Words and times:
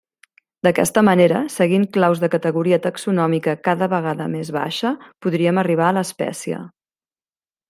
D'aquesta 0.67 1.01
manera, 1.09 1.41
seguint 1.55 1.85
claus 1.97 2.23
de 2.23 2.29
categoria 2.37 2.79
taxonòmica 2.85 3.55
cada 3.69 3.91
vegada 3.95 4.29
més 4.37 4.51
baixa, 4.59 4.95
podríem 5.27 5.63
arribar 5.65 5.91
a 5.91 5.99
l'espècie. 6.01 6.65